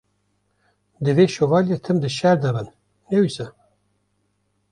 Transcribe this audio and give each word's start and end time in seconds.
Divê 1.05 1.25
Şovalye 1.33 1.77
tim 1.83 1.97
di 2.03 2.09
şer 2.17 2.37
de 2.43 2.49
bin, 2.55 2.67
ne 3.11 3.17
wisa? 3.21 3.45